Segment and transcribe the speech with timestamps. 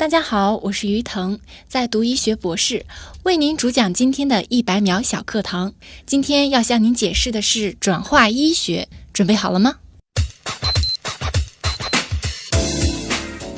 [0.00, 1.38] 大家好，我是于腾，
[1.68, 2.86] 在读医学博士，
[3.24, 5.74] 为您主讲今天的一百秒小课堂。
[6.06, 9.74] 今天要向您解释的是转化医学，准备好了吗？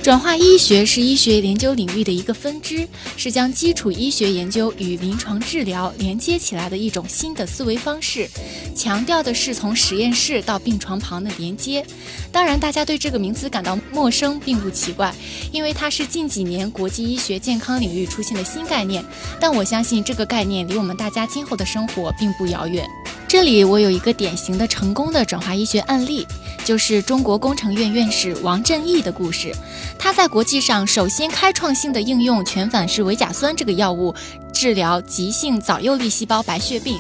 [0.03, 8.29] 转化医学是医学研究领域的一个分支，是将基础医学研究与临床治疗连接起来的一种新的思维方式，
[8.75, 11.87] 强调的是从实验室到病床旁的连接。
[12.33, 15.15] 当然，大家对这个名词感到陌生并不奇怪，
[15.53, 19.05] 因为它是近几年国际医学健康领域出现的新概念。
[19.41, 22.85] 但我相信这个概念离我们大家今后的生活并不遥远。
[23.33, 26.27] 这里我有一个典型的成功的转化医学案例。
[26.67, 29.57] 就是中国工程院院士王振义的故事。
[29.99, 34.15] 他在国际上首先开创性的应用全反式维甲酸这个药物，
[34.53, 36.99] 治疗急性早幼粒细胞白血病。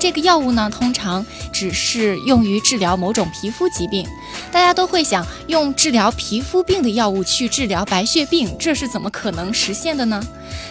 [0.00, 4.04] 这个药物呢，通常只是用于治疗某种皮肤疾病。
[4.50, 10.20] 大家都会想，用治疗皮肤病的药物去治疗白血病，这是怎么可能实现的呢？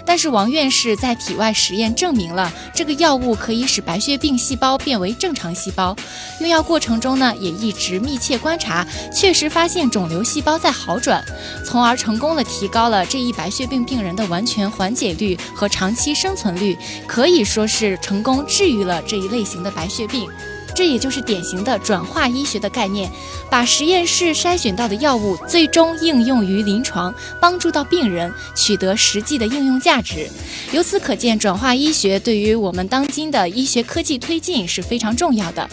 [0.05, 5.95] 但是王院士在体外实验证明了，这个药物可以使白血病细胞变为正常细胞。
[6.39, 11.23] 用药过程中呢，也一直密切观察，确实发现肿瘤细胞在好转，
[11.65, 20.29] 从而成功的提高了这一白血病病人的完全缓解率和长期生存率，可以说是成功治愈了这一类型的白血病。
[20.77, 23.09] 这也就是典型的转化医学的概念，
[23.49, 27.11] 把实验室筛选到的药物最终应用于临床，
[27.41, 30.29] 帮助到病人取得实际的应用价值。
[30.71, 35.67] 由此可见，转化医学对于我们当今的医学科技推进是非常重要的。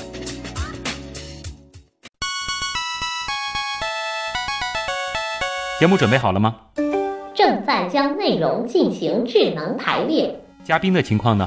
[5.79, 6.57] 节目准备好了吗？
[7.35, 10.35] 正在将内容进行智能排列。
[10.65, 11.47] 嘉宾的情况呢？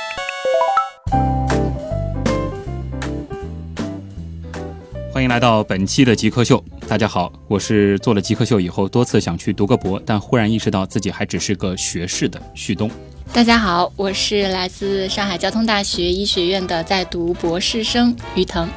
[5.21, 6.65] 欢迎来到本期的极客秀。
[6.87, 12.89] 大家好，我是做了极客秀以后多次想去读个博，但忽然意识到自己还只是个学士的旭东。
[13.31, 18.67] 大家好，我是来自上海交通大学医学院的在读博士生于腾。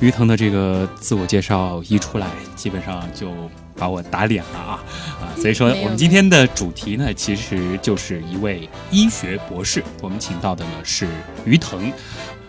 [0.00, 2.26] 于腾的这个自我介绍一出来，
[2.56, 3.30] 基本上就
[3.76, 4.82] 把我打脸了啊
[5.22, 5.30] 啊！
[5.40, 9.82] 所以说，我们今天的主题呢，其实就是一位医学博士。
[10.02, 11.06] 我们请到的呢是
[11.44, 11.90] 于腾。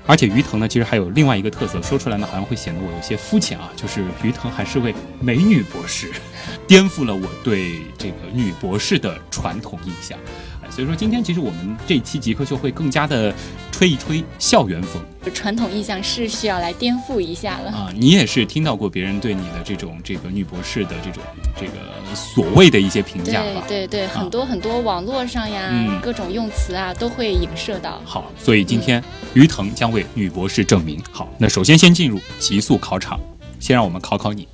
[0.08, 6.12] 而且于腾呢，其实还有另外一个特色，说出来呢好像会显得我有些肤浅啊，就是于腾还是位美女博士，
[6.66, 10.18] 颠覆了我对这个女博士的传统印象。
[10.68, 13.34] 哎，所以说今天其实我们这期极客秀会更加的
[13.72, 15.02] 吹一吹校园风。
[15.34, 17.92] 传统印象是需要来颠覆一下了啊！
[17.96, 21.22] 你也是听到过别人对你的这种这个女博士的这种
[21.60, 21.74] 这个
[22.16, 23.64] 所谓的一些评价吧？
[23.68, 28.02] 对对对，很多很多网络上呀，各种用词啊都会影射到。
[28.06, 31.02] 好，所以今天于腾将为女博士证明。
[31.12, 33.20] 好，那首先先进入极速考场，
[33.60, 34.48] 先让我们考考你。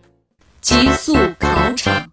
[0.59, 2.09] 极速考场，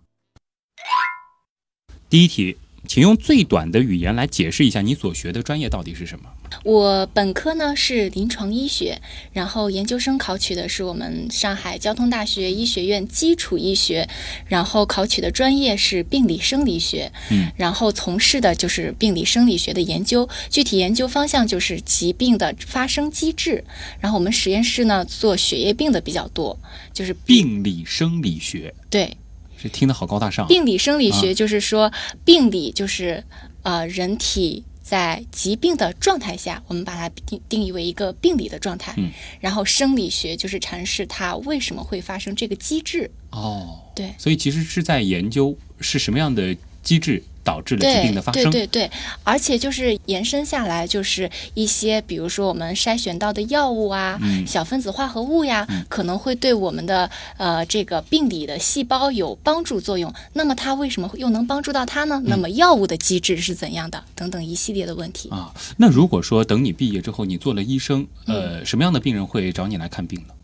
[2.11, 2.57] 第一题，
[2.91, 6.25] 请用最短的语言来解释一下你所学的专业到底是什么。
[6.65, 9.01] 我本科呢是临床医学，
[9.33, 14.09] 然后研究生考取的是我们上海交通大学医学院基础医学，
[14.49, 23.63] 然后考取的专业是病理生理学，嗯，然后从事的就是病理生理学的研究，具体研究方向就是疾病的发生机制，
[24.01, 26.59] 然后我们实验室呢做血液病的比较多，
[26.93, 27.63] 就是病。
[27.63, 29.17] 理生理学，对，
[29.63, 30.47] 这听得好高大上。
[30.47, 31.93] 病理生理学就是说
[32.25, 33.25] 病理就是
[33.63, 34.65] 呃人体。
[34.83, 38.93] 在疾病的状态下，我们把它定定义为一个病理的状态。
[38.97, 43.09] 嗯，然后生理学就是阐释它为什么会发生这个机制。
[43.31, 47.23] 哦，对，所以其实是在研究是什么样的机制。
[47.43, 48.51] 导致了疾病的发生。
[48.51, 48.91] 对对对，
[49.25, 60.13] 而且就是延伸下来，就是一些比如说我们筛选到的药物啊，小分子化合物呀，可能会对我们的呃这个病理的细胞有帮助作用。
[60.33, 62.23] 那么它为什么又能帮助到它呢？
[62.27, 64.03] 那么药物的机制是怎样的？
[64.15, 65.53] 等等一系列的问题啊。
[65.77, 70.35] 那如果说等你毕业之后，你做了医生，呃，什么样的病人会找你来看病呢？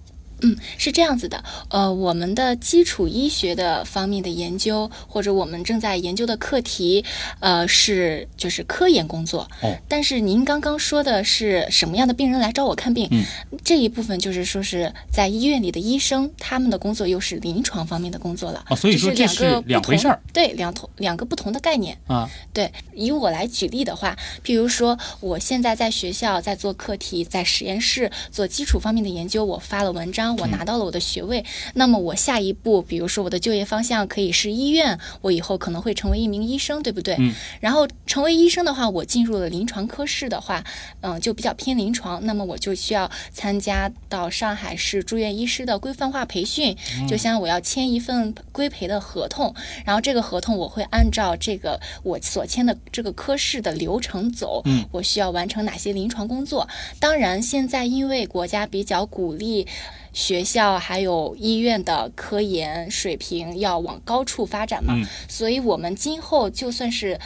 [0.43, 7.05] 嗯，是这样子的，呃，我们的基础医学的方面的研究，或者我们正在研究的课题，
[7.41, 9.49] 呃，是就是科研工作。
[9.63, 13.09] 哦，但是您刚刚说的是什么样的病人来找我看病？
[13.11, 13.25] 嗯，
[13.65, 18.65] 这一部分就是说是在医院里的医生，他们的工作又是临床方面的工作了。
[18.69, 20.21] 哦，所以说这是两回事儿。
[20.33, 21.97] 对，两同两个不同的概念。
[22.07, 31.45] 啊，对，以我来举例的话，譬如说，我现在在学校在做课题，在实验室做基础方面的研究，我发了文章，我拿到了我的学位。
[31.75, 37.15] 那么我下一步，比如说我的就业方向可以是医院，我以后可能会成为一名医生，对不对？
[37.19, 37.35] 嗯。
[37.61, 40.65] 然后成为医生的话，我进入了临床科室的话，
[41.03, 46.75] 嗯，就比较偏临床，那么我就需要参加到上海市住院医师的规范化培训，
[47.07, 56.67] 就像我要签一份规培的合同，然后这个合同我会按照这个我所签的这个科室的流程走，嗯，我需要完成哪些临床工作。
[56.99, 59.67] 当然，现在因为国家比较鼓励。
[60.17, 67.21] 学校还有医院的科研水平要往高处发展嘛，嗯所以我们今后就算是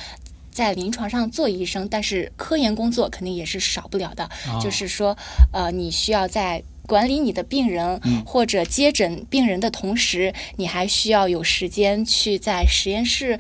[0.50, 4.25] 在临床上做医生，但是科研工作肯定也是少不了的。
[4.48, 5.16] 哦就是说，
[5.52, 13.38] 呃，你需要在管理你的病人、嗯或者接诊病人的同时，你还需要有时间去在实验室。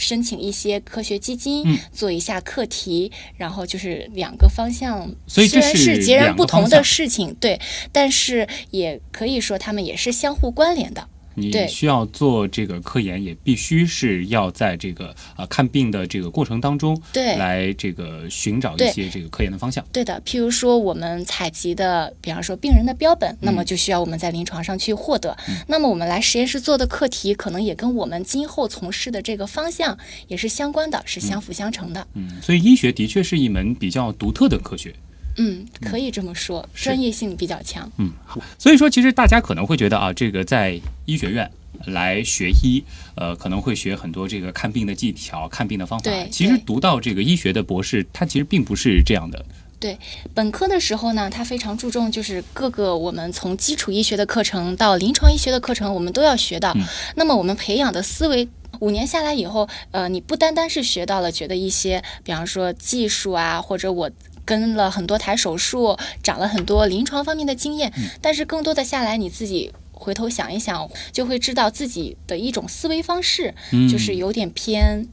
[0.00, 7.60] 申请一些科学基金，嗯做一下课题，然后就是两个方向，所以虽然是是截然不同的事情，对，
[7.92, 11.06] 但是也可以说他们也是相互关联的。
[11.34, 19.84] 你需要做这个科研，也必须是要在这个啊、看病的这个过程当中，对来这个寻找一些这个科研的方向。
[19.92, 25.36] 对的，譬如说我们采集的，比方说病人的标本，那嗯么就需要我们在临床上去获得。
[25.66, 29.96] 那么我们来实验室做的课题，可能也跟我们今后从事的这个方向
[30.28, 32.06] 也是相关的，是相辅相成的。
[32.14, 34.94] 嗯，所以医学的确是一门比较独特的科学。
[35.36, 37.90] 嗯，可以这么说，是专业性比较强。
[37.98, 41.50] 嗯，好所以说其实大家可能会觉得啊，这个在医学院。
[41.86, 42.84] 来学医，
[43.14, 46.28] 呃，可能会学很多这个看病的技巧、看病的方法对。
[46.30, 49.42] 其实读到这个医学的博士，他其实并不是这样的。
[49.78, 49.96] 对，
[50.34, 56.74] 本科的时候呢，它非常注重就是各个我们从基础医学的课程到临床医学的课程，我们都要学到。
[56.74, 56.84] 嗯
[57.16, 58.46] 那么我们培养的思维。
[58.80, 64.10] 五年下来以后，呃，你不单单是学到了觉得一些，比方说技术啊，或者我
[64.50, 68.10] 跟了很多台手术，长了很多临床方面的经验，嗯。
[68.20, 73.88] 但是更多的下来，你自己回头想一想，就会知道自己的一种思维方式，嗯。
[73.88, 75.06] 就是有点偏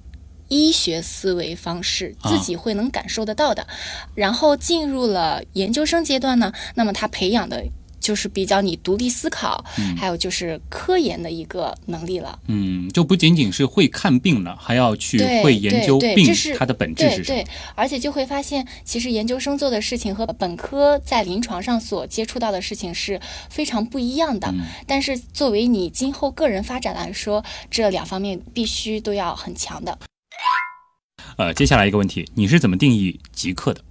[0.48, 2.32] 医学思维方式，啊。
[2.32, 3.68] 自己会能感受得到的。
[4.16, 7.64] 然后进入了研究生阶段呢，那么他培养的
[8.08, 9.62] 就是比较你独立思考，
[9.98, 12.40] 还有就是科研的一个能力了。
[12.48, 16.26] 嗯，就不仅仅是会看病了，还要去会研究病
[16.58, 23.20] 它的本质是什么对。，而且就会发现，其实研究生做的事情和本科在临床上所接触到的事情是
[23.50, 24.48] 非常不一样的。
[24.54, 30.00] 嗯但是作为你今后个人发展来说，这两方面必须都要很强的。
[31.36, 33.82] 呃，接下来一个问题，你是怎么定义极客的？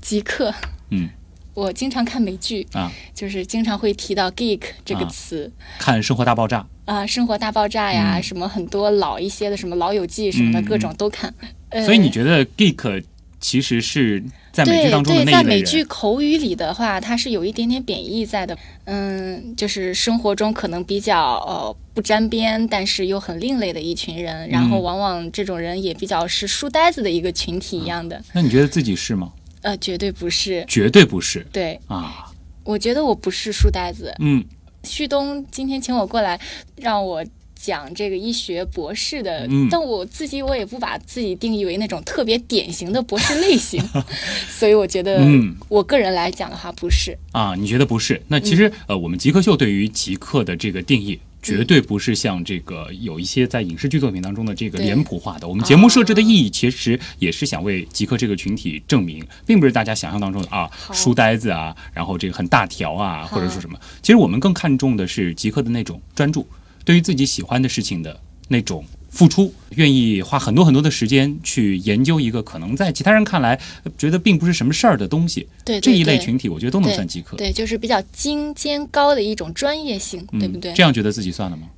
[0.00, 0.54] 极客，
[0.90, 1.10] 嗯
[1.58, 11.34] 我经常看美剧，啊，就是经常会提到 geek 这个啊词看《生活大爆炸》啊，生活大爆炸》呀，嗯什么很多老一些的，什么老友记什么的，嗯各种都看。
[11.70, 13.02] 呃所以你觉得 geek
[13.40, 14.22] 其实是
[14.52, 15.84] 在美剧对当中的对，那一类在美剧？
[15.84, 18.56] 口语里的话，它是有一点点贬义在的。
[18.84, 28.22] 嗯，就是生活中可能比较呃不沾边，但是又很另类的一群人，然后嗯往往这种人也比较是书呆子的一个群体一样的。
[28.32, 29.32] 那你觉得自己是吗？
[29.62, 30.64] 呃，绝对不是。
[30.68, 32.26] 绝对不是对，啊。
[32.64, 34.14] 我觉得我不是书呆子。
[34.18, 34.44] 嗯
[34.84, 36.40] 旭东今天请我过来，
[36.76, 37.24] 让我
[37.54, 43.82] 讲这个医学博士的，嗯但我自己我也不把自己定义为那种特别典型的博士类型，
[44.48, 47.16] 所以我觉得嗯我个人来讲的话不是。
[47.32, 48.22] 啊，你觉得不是？
[48.28, 51.18] 那其实、呃，我们极客秀对于极客的这个定义。
[51.42, 55.46] 绝对不是像这个有一些在影视剧作品当中的这个脸谱化的。
[55.46, 63.78] 我们节目设置的意义其实也是想为极客这个群体证明，并不是大家想象当中的啊书呆子啊，然后这个很大条啊，或者说什么。
[64.02, 66.46] 其实我们更看重的是极客的那种专注，
[66.84, 75.46] 对于自己喜欢的事情的那种付出，愿意花很多很多的时间去研究一个可能在其他人看来呃觉得并不是什么事儿的东西。
[75.64, 77.36] 对对这一类群体，我觉得都能算极客。
[77.36, 80.72] 对，就是比较精尖高的一种专业性，嗯对不对？
[80.74, 81.68] 这样觉得自己算了吗？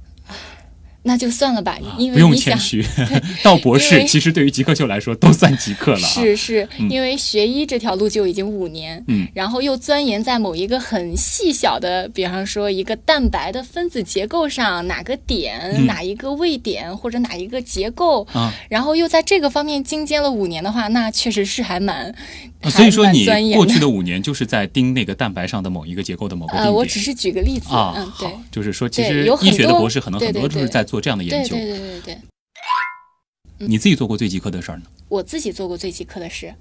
[1.03, 2.87] 那就算了吧，因不用为你想， 谦虚，
[3.43, 6.11] 到博士其实对于极客秀来说都算极客了啊。
[6.11, 6.91] 是是嗯。
[6.91, 9.27] 因为学医这条路就已经五年，嗯。
[9.35, 15.87] 然后又钻研在某一个很细小的，比方说一个蛋白的分子结构上，哪个点、嗯。
[15.87, 22.15] 哪一个位点或者哪一个结构，啊，然后又在这个方面精尖了五年的话，那确实是还蛮，
[22.61, 31.55] 啊所以说你过去的五年就是在盯那个蛋白上的某一个结构的某个定呃，我只是举个例子，啊，嗯，对好，，就是说其实医学的博士可能很多都是在做这样的研究。
[31.57, 32.19] 对对对对对。
[33.59, 34.85] 你自己做过最极客的事儿呢？
[35.09, 36.55] 我自己做过最极客的事，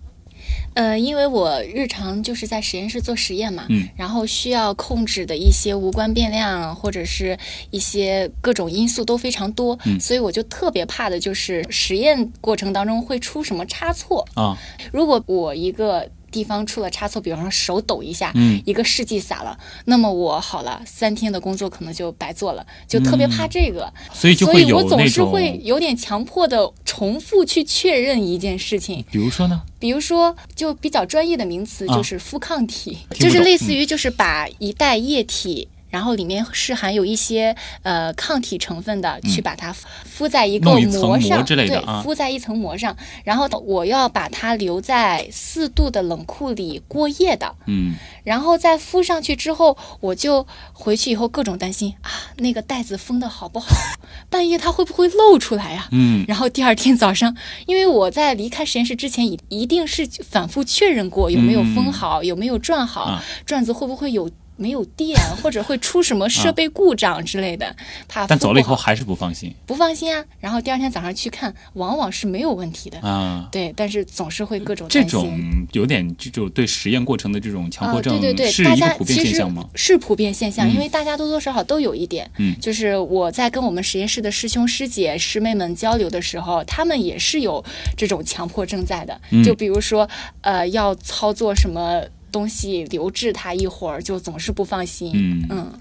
[0.73, 7.37] 呃，因为我日常就是在实验室做实验嘛，嗯然后需要控制的一些无关变量或者是
[7.71, 14.27] 一些各种因素都非常多，嗯所以我就特别怕的就是实验过程当中会出什么差错。
[14.35, 14.57] 啊，
[14.91, 23.91] 如果我一个地方出了差错，比方说手抖一下，嗯一个试剂洒了，那么我好了，三天的工作可能就白做了，就特别怕这个。
[24.13, 35.67] 所以我总是会有点强迫的重复去确认一件事情，比如说呢，比如说，就比较专业的名词啊就是复抗体，就是类似于就是把一袋液体。
[35.89, 42.95] 然后里面是含有一些呃抗体成分的，去把它敷在一个膜上，之类的啊对，敷在一层膜上。
[43.23, 47.55] 然后我要把它留在四度的冷库里过夜的。
[47.67, 53.67] 嗯，然后再敷上去之后，我就回去以后各种担心啊，那个袋子封的好不好？
[54.29, 64.29] 半夜它会不会漏出来呀、嗯然后第二天早上，因为我在离开实验室之前，一一定是反复确认过有没有封好，有没有转好，啊转子会不会有
[64.59, 67.75] 没有电，或者会出什么设备故障之类的，
[68.07, 70.23] 怕但走了以后还是不放心不放心啊。
[70.39, 72.99] 然后第二天早上去看，往往是没有问题的。
[72.99, 73.49] 啊。
[73.51, 75.03] 对，但是总是会各种这。
[75.09, 75.27] 种
[75.71, 79.67] 有点这种对实验过程的这种强迫啊，症，对对对，是大一个普遍家其实现象吗？
[79.73, 82.29] 是普遍现象，嗯因为大家多多少少都有一点。
[82.37, 87.63] 嗯就是我在跟我们实验室的师兄师姐师妹们交流的时候，他们也是有
[87.97, 89.19] 这种强迫症在的。
[89.31, 90.07] 嗯就比如说，
[90.41, 95.11] 呃，要操作什么东西留置它一会儿，就总是不放心。
[95.13, 95.79] 嗯嗯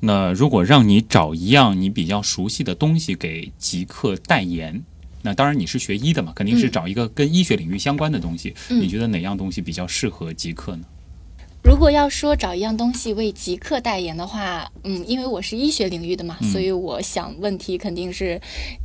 [0.00, 4.82] 那如果让你找一样你比较熟悉的东西给极客代言，
[5.22, 8.54] 那当然你是学医的嘛，肯定是嗯找一个跟医学领域相关的东西。
[8.70, 10.84] 嗯你觉得哪样东西比较适合极客呢？
[11.64, 18.40] 如果要说找一样东西为极客代言的话，嗯，因为我是医学领域的嘛，嗯所以我想问题肯定是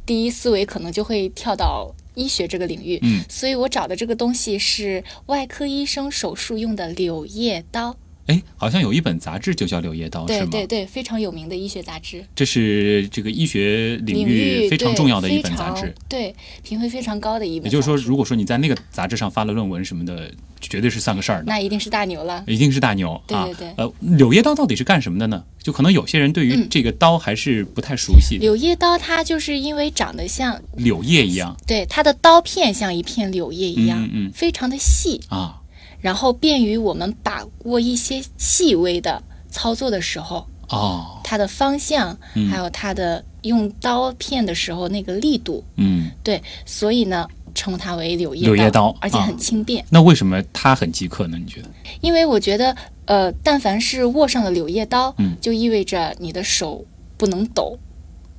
[0.07, 2.99] 第一思维可能就会跳到医学这个领域。
[3.01, 7.97] 嗯，所以我找的这个东西是外科医生手术用的柳叶刀。
[8.27, 10.47] 哎，好像有一本杂志就叫《柳叶刀》，是吗？
[10.49, 15.93] 对对对，非常有名的医学杂志，这是这个医学领域非常重要的一本杂志。
[16.07, 17.65] 对，评分非常高的一本。
[17.65, 22.43] 也就是说，，如果说你在那个杂志上发了论文什么的，绝对是算个事儿的，那一定是大牛了。
[22.47, 23.43] 一定是大牛啊。
[23.45, 25.43] 对对对呃，柳叶刀到底是干什么的呢？
[25.61, 35.59] 就可能有些人对于嗯这个刀还是不太熟悉，柳叶刀它就是因为长得像，柳叶一样对它的刀片像一片柳叶一样，嗯嗯嗯非常的细，啊。
[36.03, 49.83] 然后便于我们把握一些细微的操作的时候，哦，它的方向，嗯还有它的用刀片的时候那个力度，嗯，对，所以呢，称它为柳叶柳叶刀而且啊很轻便。
[49.89, 51.37] 那为什么它很即刻呢？
[51.37, 51.69] 你觉得？
[52.01, 56.83] 因为我觉得，呃，但凡是握上了柳叶刀，嗯就意味着你的手
[57.15, 57.79] 不能抖，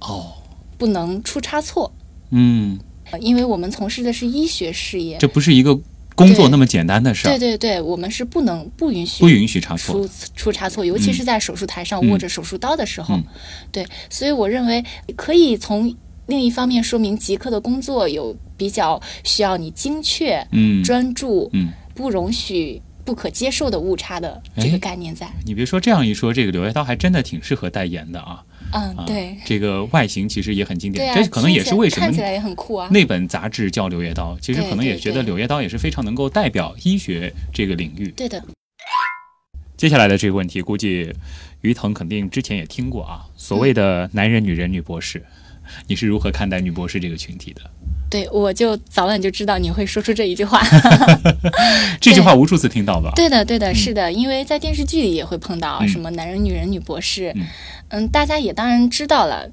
[0.00, 0.34] 哦，
[0.76, 1.90] 不能出差错。
[2.30, 2.78] 嗯，
[3.10, 5.78] 呃因为我们从事的是医学事业，这不是一个
[6.14, 10.10] 工作那么简单的事儿，对对对，我们是不能不允许不允许差错出。
[10.34, 13.14] 出差错，尤其是在手术台上嗯握着手术刀的时候。
[13.16, 13.24] 嗯
[13.72, 14.84] 对，所以我认为
[15.16, 15.94] 可以从
[16.26, 25.28] 另一方面说明极客的工作有比较需要你精确、嗯专注，嗯，不容许不可接受的误差的这哎个概念在。
[25.44, 28.42] 你别说这样一说，这个柳叶刀还真的挺适合代言的啊。
[28.72, 29.36] 嗯，啊，对。
[29.44, 32.88] 这个外形其实也很经典，啊，这可能也是为什么看起来也很酷啊。
[32.90, 38.08] 那本杂志叫《柳叶刀》，其实可能也觉得柳叶刀也是非常能够代表医学这个领域。
[38.16, 38.42] 对的，
[39.76, 41.12] 接下来的这个问题，估计
[41.60, 45.24] 于腾肯定之前也听过啊，所谓的男人、女人、女博士，
[45.86, 47.62] 你是如何看待女博士这个群体的？
[48.10, 50.62] 对我就早晚就知道你会说出这一句话。
[52.00, 53.10] 这句话无数次听到吧？
[53.16, 57.46] 对的，对的，是的，因为在电视剧里也会碰到嗯什么男人、女人、女博士，嗯
[57.88, 59.50] 嗯，大家也当然知道了。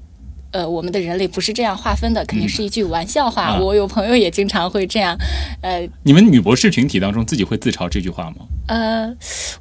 [0.52, 3.52] 呃，我们的人类不是这样划分的，肯定是一句玩笑话。
[3.52, 5.16] 嗯啊我有朋友也经常会这样，
[5.62, 8.46] 呃，你们女博士群体当中自己会自嘲这句话吗？
[8.66, 9.14] 呃，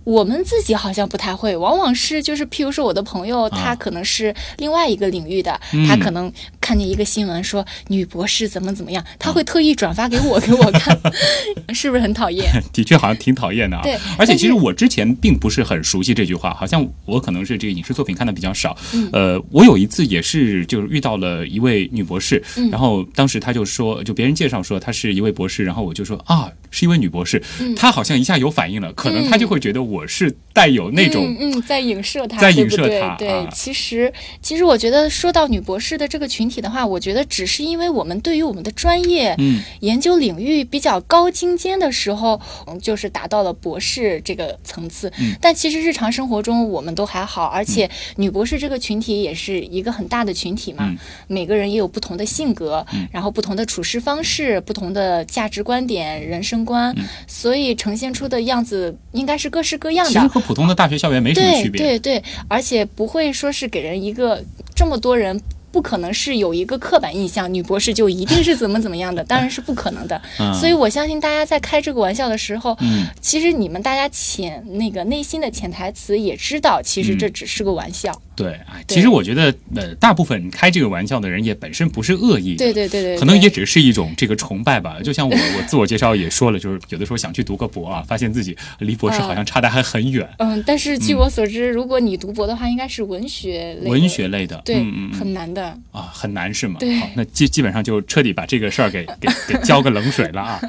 [0.04, 6.32] 我们自己好像不太会，往往是就是，譬如说我的朋友，他可能是另外一个领域的，他可能
[6.72, 10.98] 看见一个新闻说女博士怎么怎么样，他会特意转发给我 给我看，
[11.76, 12.50] 是不是很讨厌？
[12.72, 13.84] 的确好像挺讨厌的啊。
[13.84, 18.78] 对，而且其实我之前并不是很熟悉这句话，好像我可能是这个影视作品看的比较少。
[19.12, 26.50] 呃，我有一次也是就是遇到了一位女博士，然后当时他就说，就别人介绍说她是一位博士，然后我就说啊。
[26.74, 27.44] 是一位女博士，
[27.76, 33.14] 她好像一下有反应了，可能她就会觉得我是带有那种嗯，在影射她，在影射她。
[33.20, 34.10] 对，其实
[34.42, 42.40] 其实我觉得说到女博士的这个群体的话，我觉得只是因为我们对于我们的专业嗯研究领域比较高精尖的时候，
[42.82, 45.12] 就是达到了博士这个层次。
[45.42, 50.90] 但其实日常生活中我们都还好，而且女博士这个群体也是一个很大的群体嘛，
[51.28, 56.62] 每个人也有不同的性格，然后不同的处事方式，不同的价值观点，人生。
[56.64, 61.82] 观，所以呈现出的样子应该是各式各样的，其实和普通的大学校园没什么区别。
[61.82, 64.40] 对对对，而且不会说是给人一个
[64.76, 65.42] 这么多人。
[65.72, 70.22] 不可能是有一个刻板印象，女博士就一定是怎么怎么样的，当然是不可能的。
[70.60, 72.78] 所以我相信大家在开这个玩笑的时候，
[73.20, 78.12] 其实你们大家潜那个内心的潜台词也知道，其实这只是个玩笑。
[78.36, 84.98] 对，其实我觉得呃，大部分开这个玩笑的人也本身不是恶意的，对对对对，可能也只是一种这个崇拜吧。
[85.04, 90.28] 就像我我自我介绍也说了，就是有的时候想去读个博啊，发现自己离博士好像差的还很远。
[90.40, 94.78] 嗯，但是据我所知，如果你读博的话，应该是文学类文学类的，对，
[95.14, 95.61] 很难的
[95.92, 96.54] 啊，很难。
[96.54, 96.76] 是吗？
[96.80, 100.60] 对，好，那基基本上就彻底把这个事儿给 给给浇个冷水了啊。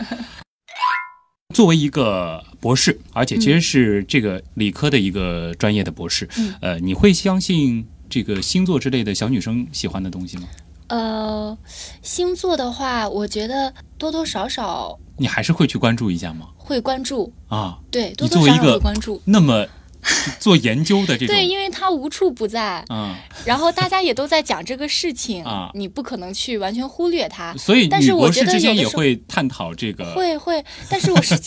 [1.55, 6.29] 作为一个博士，而且其实是这个理科的一个专业的博士，
[6.61, 10.45] 呃，你会相信这个星座之类的小女生喜欢的东西吗？
[10.87, 11.59] 呃，
[12.01, 16.49] 星座的话，我觉得多多少少你还是会去关注一下吗？
[16.57, 19.21] 会关注啊，对，多多少少会关注。
[19.25, 19.67] 那么。
[20.39, 31.39] 做研究的这种，对，因为他无处不在，嗯，然后大家也都在讲这个事情啊，你不可能去完全忽略它，所以，但是我觉得之间也会探讨这个，会会，但是我是，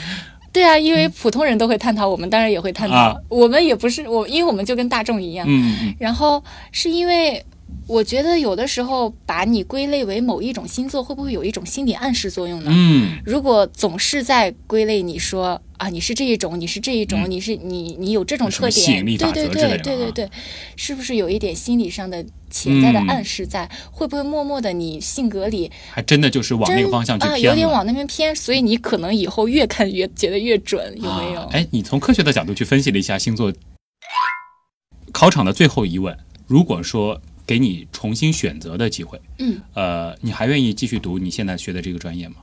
[0.52, 7.44] 对啊，因为普通人都会探讨，我们当然也会探讨，我们也不是我，因为我们就跟大众一样，嗯嗯，然后是因为。
[7.86, 12.70] 我觉得有的时候把你归类为某一种星座，会不会有一种心理暗示作用呢？
[12.70, 20.30] 嗯，如果总是在归类你说啊，你是这一种，你是这一种，你是你你有这种特点，对对对对对对，
[20.76, 23.68] 是不是有一点心理上的潜在的暗示在？
[23.90, 31.40] 会不会默默的你性格里还真的就是往那个方向去偏有点往那边偏，所以你可能以后越看越觉得越准，有没有？
[31.52, 33.52] 哎，你从科学的角度去分析了一下星座。
[35.12, 36.16] 考场的最后一问，
[36.46, 37.20] 如果说。
[37.48, 42.34] 给你重新选择的机会，嗯，呃，你还愿意继续读你现在学的这个专业吗？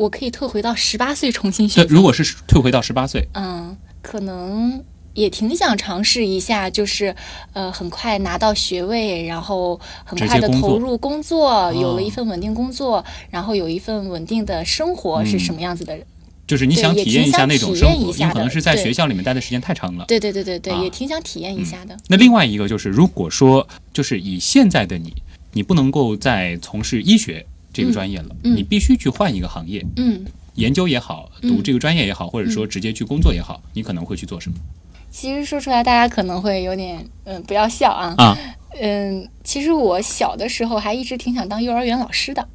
[0.00, 1.86] 我可以退回到十八岁重新选。
[1.86, 7.14] 如果是退回到十八岁，嗯，可能也挺想尝试一下，就是
[7.52, 15.98] 呃，很快拿到学位，然后很快的投入工作，有了一份稳定工作，然后有一份稳定的生活是什么样子的？
[16.46, 20.06] 就是你想体验一下那种生活，你可能是在学校里面待的时间太长了。
[20.08, 21.94] 对对对对对，也挺想体验一下的。
[22.08, 25.14] 那另外一个就是，如果说就是以现在的你，
[25.52, 34.56] 你不能够再从事医学这个专业了，你必须去换一个行业，嗯，研究也好，读这个专业也好，或者说直接去工作也好，你可能会去做什么？
[35.10, 38.38] 其实说出来，大家可能会有点嗯，不要笑啊啊，
[38.80, 42.46] 嗯，其实我小的时候还一直挺想当幼儿园老师的。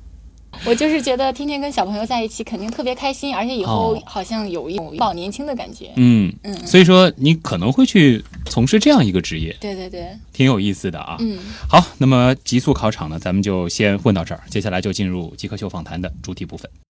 [0.64, 5.92] 我就是觉得天天跟小朋友在一起，肯定特别开心，而且以后好像有一种保年轻的感觉。
[5.96, 9.56] 嗯嗯，所以说你可能会去从事这样一个职业。
[9.60, 11.18] 对对对，挺有意思的啊。
[11.20, 11.38] 嗯，
[11.70, 16.70] 好，那么极速考场呢，咱们就先混到这儿，接下来就进入极客秀访谈的主题部分。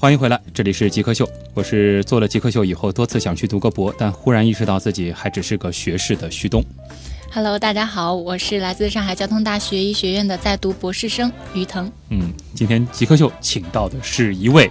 [0.00, 1.28] 欢迎回来，这里是极客秀。
[1.54, 6.64] 我是做了极客秀以后，多次想去读个博，但忽然意识到自己还只是个学士的旭东。
[7.32, 11.90] Hello，大家好，我是来自上海交通大学医学院的在读博士生于腾。
[12.10, 14.66] 嗯，今天极客秀请到的是一位，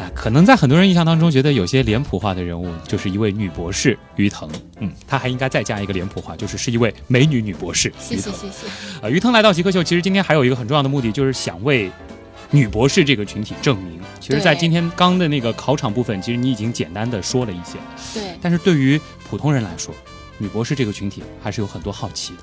[0.00, 4.50] 啊，可能在很多人印象当中觉得有些脸谱化的人物，就是一位女博士于腾。
[4.80, 7.92] 嗯，她还应该再加一个脸谱化，就是是一位美女女博士。
[8.00, 8.66] 谢谢谢谢。
[9.00, 11.88] 呃，于腾来到极客秀，其实今天还有一个很重要的目的，就是想为。
[12.52, 13.95] 女博士这个群体证明，
[14.26, 17.78] 其其实，在今天刚的那个考场部分，其实你已经简单的说了一些。
[18.12, 19.94] 对，但是对于普通人来说，
[20.36, 22.38] 女博士这个群体还是有很多好奇的。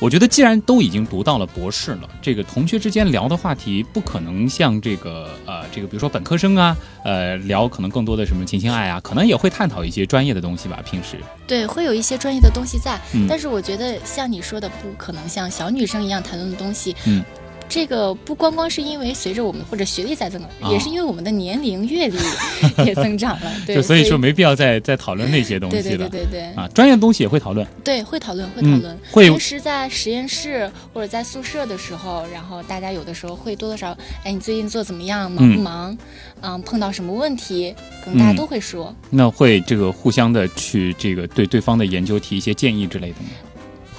[0.00, 10.80] 我觉得，既然都已经读到了博士了，这个同学之间聊的话题不可能像这个呃，这个比如说本科生啊，呃，聊可能更多的什么情情爱啊，可能也会探讨一些专业的东西吧。
[10.84, 11.16] 平时，
[11.46, 16.94] 对，会有一些专业的东西在，嗯但是我觉得像你说的，不可能像小女生一样谈论的东西。
[17.06, 17.24] 嗯。
[17.68, 22.16] 这个不光光是因为随着我们或者学历在增长，啊也是因为我们的年龄、阅历
[22.86, 23.52] 也增长了。
[23.66, 26.08] 对，就所以说没必要再再讨论那些东西对了。
[26.08, 27.66] 对对对对啊，专业的东西也会讨论。
[27.84, 28.98] 对，会讨论，会嗯讨论。
[29.10, 35.30] 会平时在实验室或者在宿舍的时候，然后大家有的时候会多多少，哎，你最近做怎么样？
[35.30, 35.98] 忙不嗯忙？
[36.40, 37.74] 嗯，碰到什么问题？
[38.04, 38.94] 可能大家嗯都会说。
[39.10, 43.28] 那会这个互相的去这个对对方的研究提一些建议之类的吗？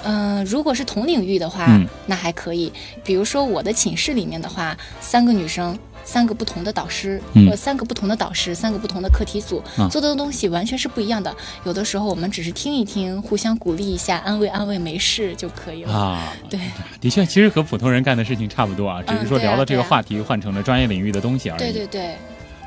[0.03, 2.71] 嗯、如果是同领域的话，嗯那还可以。
[3.03, 5.77] 比如说我的寝室里面的话，三个女生。
[6.05, 11.35] 三个不同的导师，嗯或者三个不同的导师，三个不同的课题组，啊做的东西完全是不一样的。
[11.65, 15.93] 有的时候我们只是听一听，互相鼓励一下，安慰安慰，没事就可以了。
[15.93, 16.59] 啊，对，
[16.99, 21.59] 的确，其实和普通人干的事情差不多啊，只是说聊到这个话题换成了专业领域的东西而已。
[21.59, 22.15] 对对对，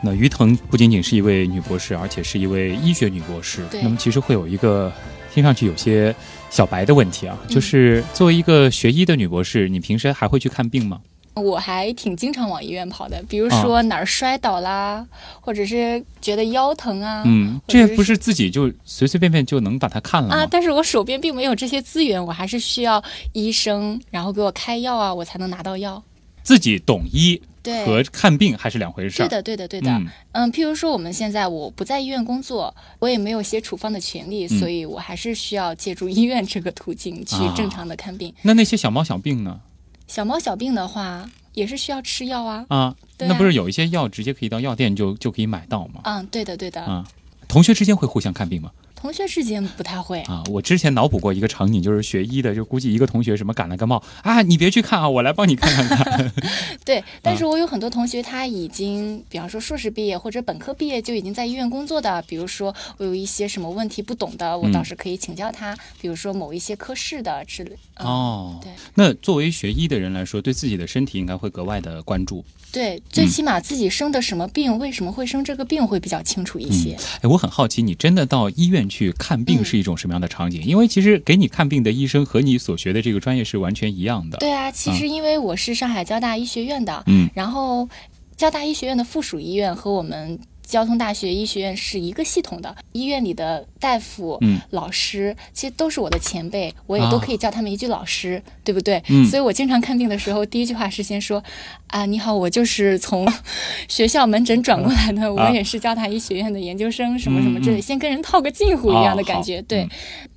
[0.02, 3.64] 那于腾不仅仅是一位女博士，而且是一位医学女博士。
[3.70, 4.92] 对那么其实会有一个
[5.32, 6.14] 听上去有些
[6.50, 11.00] 小白的问题啊，嗯就是作为一个学医的女博士，你平时还会去看病吗？
[11.34, 15.02] 我还挺经常往医院跑的，比如啊说哪儿摔倒啦，
[15.40, 20.36] 或者是觉得腰疼啊，嗯，这不是自己就随随便便就能把它看了吗？
[20.36, 26.02] 啊，但是我手边并没有这些资源，我还是需要医生，然后给我开药啊，我才能拿到药。
[26.42, 29.28] 自己懂医对，和看病还是两回事儿。
[29.28, 29.90] 对的，对的，对的。
[29.90, 38.34] 嗯嗯譬如说我们现在我不在医院工作，我也没有写处方的权利，嗯所以我还是需要借助医院这个途径去啊正常的看病。
[38.42, 39.60] 那那些小猫小病呢？
[40.08, 42.66] 小猫小病的话，也是需要吃药啊。
[42.68, 46.00] 啊，对啊那不是有一些药直接可以到药店就就可以买到吗？
[46.04, 46.82] 嗯，对的，对的。
[46.82, 47.06] 啊，
[47.48, 48.70] 同学之间会互相看病吗？
[49.02, 50.20] 同学之间不太会。
[50.22, 56.32] 啊，我之前脑补过一个场景，就是学医的，就估计一个同学什么感了个冒啊，你别去看啊，我来帮你看看看。
[56.86, 62.22] 对， 但啊是我有很多同学，他已经，比方说硕士毕业或者本科毕业就已经在医院工作的。
[62.28, 65.76] 比如说，我有一些什么问题不懂的，我嗯倒是可以请教他。
[66.00, 67.76] 比如说某一些科室的之类。
[67.94, 72.44] 嗯、哦，对那作为学医的人来说，对自己的身体应该会格外的关注。
[72.70, 76.96] 对，嗯最起码自己生的什么病，为什么会生这个病，会比较清楚一些。
[77.20, 80.60] 哎，我很好奇，你真的到医院去看病嗯是一种什么样的场景？
[80.62, 84.36] 因为其实给你看病的医生和你所学的这个专业是完全一样的。
[84.38, 87.88] 对啊，其实因为我是上海交大医学院的，嗯然后
[88.36, 90.38] 交大医学院的附属医院和我们。
[90.66, 94.60] 交通大学医学院是一个系统的，医院里的大夫、嗯。
[94.70, 97.10] 老师其实都是我的前辈，我也啊。
[97.10, 99.02] 都可以叫他们一句老师，对不对？
[99.08, 99.26] 嗯。
[99.26, 101.42] 所以我经常看病的时候，第一句话是先说
[101.88, 103.30] ：“啊，你好，我就是从
[103.88, 109.60] 学校门诊转过来的，我也是交大医学院的研究生，什么什么之类，先跟人套个近乎一样的感觉。
[109.62, 109.90] 对，嗯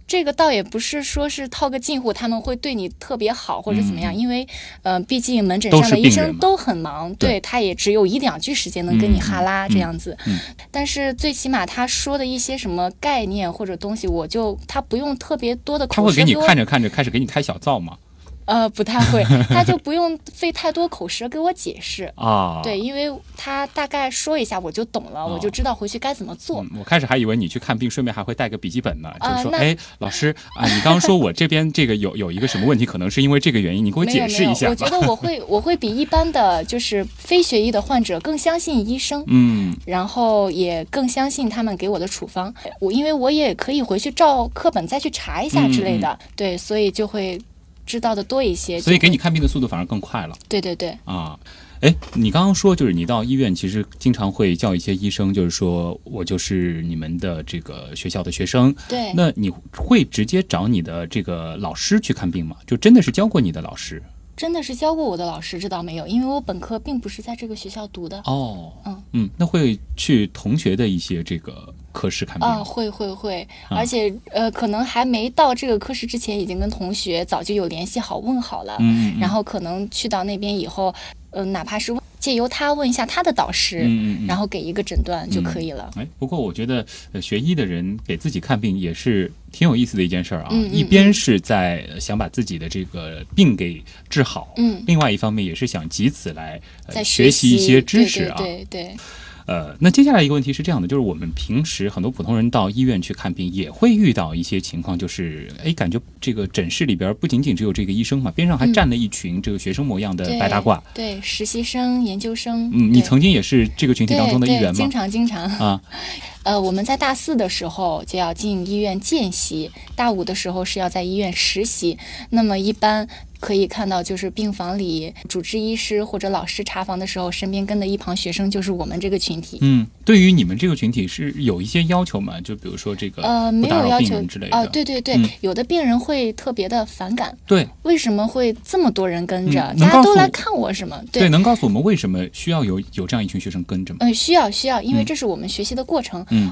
[0.08, 4.48] 这个倒也不是说是套个近乎，他们会对你特别好或者怎么样，嗯因为
[4.84, 10.16] 呃，毕竟门诊上的医生都很忙，对对他也只有一两句时间能跟你嗯哈拉嗯这样子。
[10.28, 10.40] 嗯
[10.70, 17.98] 但是最起码他说的一些什么概念或者东西，我就他不用特别多的他会给你看着看着开始给你开小灶吗？
[18.46, 22.12] 呃，不太会， 他就不用费太多口舌给我解释。
[22.16, 26.62] 啊，对，因为他大概说一下我就懂了，我就知道回去该怎么做。
[26.62, 34.70] 嗯，我开始还以为你去看病，顺便还会带个笔记本呢，就是说，啊那哎，老师啊，你刚刚说我这边这个有有一个什么问题，可能是因为这个原因，你给我解释一下。
[34.70, 39.24] 我觉得我会我会比一般的就是非学医的患者更相信医生。
[39.28, 47.40] 嗯，然后也更相信他们给我的处方，我因为我也可以回去照课本再去查一下之类的，对，所以就会
[47.86, 48.80] 知道的多一些。
[48.80, 51.40] 所以给你看病的速度反而更快了对对对，啊。
[51.82, 62.56] 哎，你刚刚说就是你到医院，其实经常会叫一些医生，就是说我就是你们的这个学校的学生，对，那你会直接找你的这个老师去看病吗？
[62.66, 64.02] 就真的是教过你的老师？
[64.36, 68.22] 真的是教过我的老师，这倒没有，因为我本科并不是在这个学校读的。
[68.26, 72.64] 哦，嗯嗯，那会去同学的一些这个科室看病啊，吗？
[72.64, 78.76] 会会会，啊而且呃，可能还没到这个科室之前，已经跟同学早就有联系好，问好了。
[78.80, 80.94] 嗯，嗯然后可能去到那边以后，
[81.32, 85.92] 呃，哪怕是问借由他问一下他的导师，嗯嗯嗯然后给一个诊断就可以了。
[85.96, 90.50] 哎，不过我觉得，呃，学医的人给自己看病也是挺有意思的一件事儿啊。
[90.72, 98.38] 一边是在呃想把自己的这个病给治好，嗯另外一方面也是想借此来、呃、在学习一些知识啊。
[98.40, 98.98] 对对对对
[99.46, 110.82] 呃，那接下来一个问题是这样的，就是我们平时很多普通人到医院去看病，也会遇到一些情况，就是哎，感觉这个诊室里边不仅仅只有这个医生嘛，边上还站了一群这个学生模样的白大褂。
[110.92, 112.72] 对，实习生、研究生。
[112.74, 114.74] 嗯，你曾经也是这个群体当中的一员吗？
[114.74, 115.80] 经常经常啊。
[116.42, 121.96] 呃，我们在大四的时候就要进医院见习，大五的时候是要在医院实习。
[122.32, 123.08] 那么一般。
[123.38, 129.60] 可以看到，就是病房里主治医师或者老师查房的时候，身边跟的一旁学生就是我们这个群体。
[129.62, 132.42] 嗯，对于你们这个群体是有一些要求吗？
[132.42, 134.58] 就比如说这个呃，没有要求之类的。
[134.58, 137.38] 啊，对对对，有的病人会特别的反感。
[137.46, 139.62] 对，为什么会这么多人跟着？
[139.80, 141.00] 大家都来看我什么？
[141.12, 144.00] 对，能告诉我们为什么需要有有这样一群学生跟着吗？
[144.00, 146.26] 嗯，需要需要，因为这是我们学习的过程。
[146.30, 146.52] 嗯，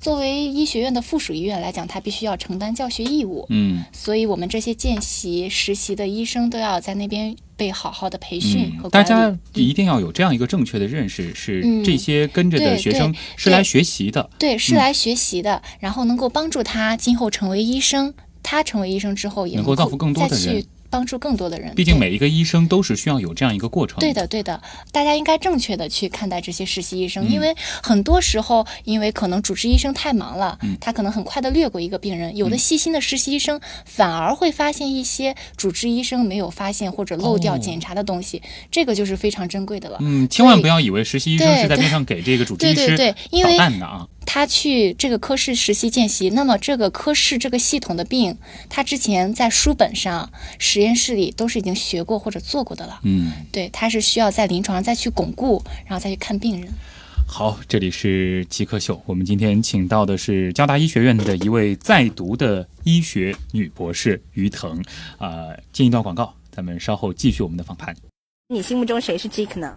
[0.00, 3.44] 作为医学院的附属医院来讲，它必须要承担教学义务。
[3.48, 6.92] 嗯，所以我们这些见习实习的医生都要在。
[6.92, 18.12] 那边被好好的培训和大家一定要有这样一个正确的认识，是这些跟着的学生是来学习的，对，是来学习的，然后能够帮助他今后成为医生。
[18.42, 20.64] 他成为医生之后，也能够造福更多的人。
[20.92, 23.98] 帮助更多的人，毕竟每一个医生都是需要有这样一个过程。
[23.98, 32.36] 对的，对的，大家应该正确的去看待这些实习医生，因为很多时候，因为可能主治医生太忙了，他可能很快的略过一个病人。
[32.36, 39.96] 有的细心的实习医生反而会发现一些主治医生没有发现或者漏掉检查的东西，这个就是非常珍贵的了。
[40.02, 44.06] 嗯，千万不要以为实习医生是在边上给这个主治医师捣蛋的啊。
[44.24, 48.36] 他去这个科室实习见习，那么这个科室这个系统的病，
[48.68, 53.00] 他之前在书本上、实验室里都是已经学过或者做过的了。
[53.04, 56.72] 嗯，对，他是需要在临床上再去巩固，然后再去看病人。
[57.26, 64.82] 好，这里是极客秀，我们今天请到的是交大医学院的一位在读的医学女博士于腾。
[65.18, 67.94] 啊，进一段广告，咱们稍后继续我们的访谈。
[68.48, 69.76] 你心目中谁是 Jake 呢？